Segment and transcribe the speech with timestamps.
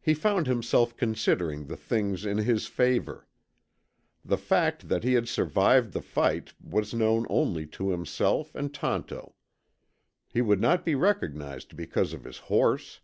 [0.00, 3.28] He found himself considering the things in his favor.
[4.24, 9.34] The fact that he had survived the fight was known only to himself and Tonto.
[10.30, 13.00] He would not be recognized because of his horse.